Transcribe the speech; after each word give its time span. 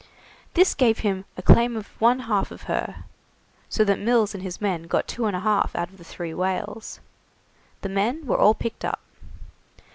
This 0.55 0.73
gave 0.73 0.97
him 1.05 1.25
a 1.37 1.43
claim 1.43 1.77
of 1.77 1.85
one 2.01 2.21
half 2.21 2.49
of 2.49 2.63
her, 2.63 3.03
so 3.69 3.83
that 3.83 3.99
Mills 3.99 4.33
and 4.33 4.41
his 4.41 4.59
men 4.59 4.87
got 4.87 5.07
two 5.07 5.25
and 5.27 5.35
a 5.35 5.41
half 5.41 5.75
out 5.75 5.89
of 5.91 5.99
the 5.99 6.03
three 6.03 6.33
whales. 6.33 6.99
The 7.81 7.89
men 7.89 8.25
were 8.25 8.39
all 8.39 8.55
picked 8.55 8.83
up. 8.83 9.01